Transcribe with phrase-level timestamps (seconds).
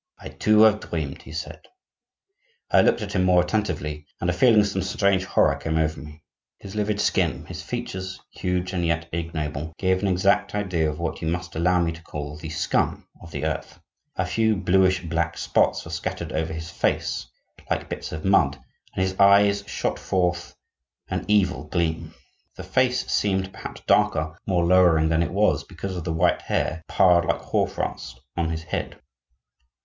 [0.17, 1.61] "I, too, have dreamed," he said.
[2.71, 5.99] I looked at him more attentively, and a feeling of some strange horror came over
[6.01, 6.23] me.
[6.57, 11.21] His livid skin, his features, huge and yet ignoble, gave an exact idea of what
[11.21, 13.79] you must allow me to call the scum of the earth.
[14.15, 17.27] A few bluish black spots were scattered over his face,
[17.69, 18.55] like bits of mud,
[18.95, 20.55] and his eyes shot forth
[21.09, 22.15] an evil gleam.
[22.55, 26.81] The face seemed, perhaps, darker, more lowering than it was, because of the white hair
[26.87, 28.99] piled like hoarfrost on his head.